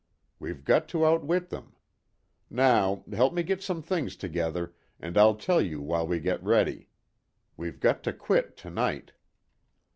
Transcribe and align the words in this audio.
We've 0.39 0.65
got 0.65 0.87
to 0.89 1.05
outwit 1.05 1.49
them. 1.49 1.75
Now, 2.49 3.03
help 3.13 3.35
me 3.35 3.43
get 3.43 3.61
some 3.61 3.83
things 3.83 4.15
together, 4.15 4.73
and 4.99 5.15
I'll 5.15 5.35
tell 5.35 5.61
you 5.61 5.79
while 5.79 6.07
we 6.07 6.19
get 6.19 6.41
ready. 6.43 6.89
We've 7.55 7.79
got 7.79 8.01
to 8.05 8.13
quit 8.13 8.57
to 8.57 8.71
night." 8.71 9.11